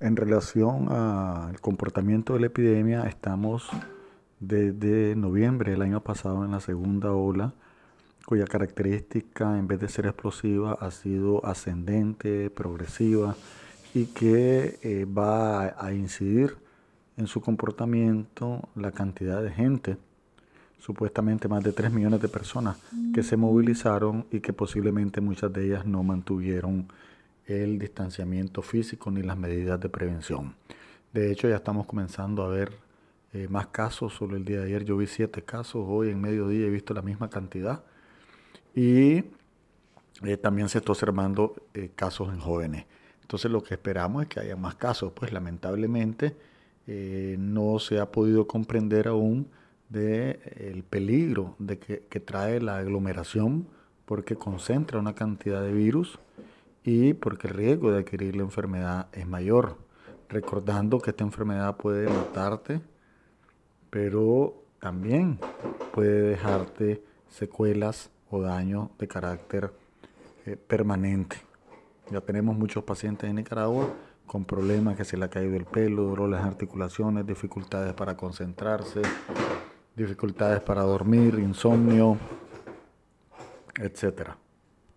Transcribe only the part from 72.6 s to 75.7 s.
pacientes en Nicaragua con problemas que se le ha caído el